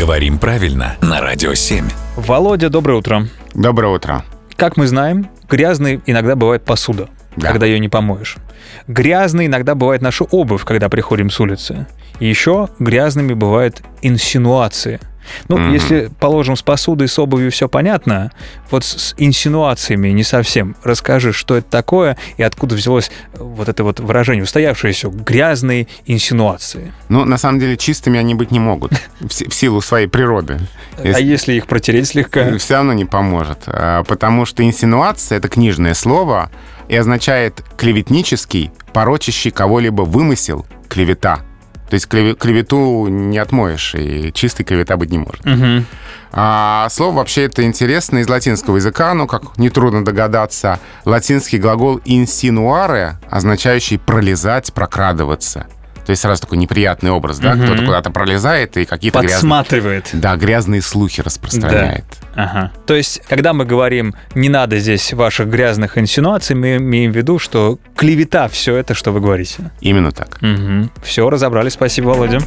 [0.00, 1.86] Говорим правильно на Радио 7.
[2.16, 3.26] Володя, доброе утро.
[3.52, 4.24] Доброе утро.
[4.56, 7.48] Как мы знаем, грязной иногда бывает посуда, Да.
[7.48, 8.36] когда ее не помоешь.
[8.88, 11.86] Грязной иногда бывает наша обувь, когда приходим с улицы.
[12.18, 15.00] И еще грязными бывают инсинуации.
[15.48, 15.72] Ну, Мгм.
[15.72, 18.32] если, положим, с посудой, с обувью все понятно,
[18.70, 20.76] вот с инсинуациями не совсем.
[20.82, 26.92] Расскажи, что это такое и откуда взялось вот это вот выражение, устоявшееся грязные инсинуации.
[27.08, 30.58] Ну, на самом деле, чистыми они быть не могут в силу своей природы.
[30.96, 32.56] А если их протереть слегка?
[32.58, 33.58] Все равно не поможет.
[33.66, 36.50] а, Потому что инсинуация— это книжное слово
[36.88, 41.40] и означает клеветнический, порочащий кого-либо вымысел, клевета.
[41.90, 45.44] То есть клеве- клевету не отмоешь, и чистой клевета быть не может.
[45.44, 45.84] Мгм.
[46.32, 53.14] А слово вообще это интересно из латинского языка, ну, как нетрудно догадаться, латинский глагол insinuare,
[53.28, 55.66] означающий пролезать, прокрадываться.
[56.06, 57.54] То есть сразу такой неприятный образ, да?
[57.54, 57.64] Мгм.
[57.64, 59.36] Кто-то куда-то пролезает и какие-то грязные...
[59.36, 60.10] Подсматривает.
[60.12, 62.04] Да, грязные слухи распространяет.
[62.34, 62.72] Ага.
[62.86, 67.38] То есть, когда мы говорим, не надо здесь ваших грязных инсинуаций, мы имеем в виду,
[67.38, 69.70] что клевета все это, что вы говорите.
[69.80, 70.38] Именно так.
[71.02, 71.72] Все, разобрались.
[71.72, 72.40] Спасибо, Володя.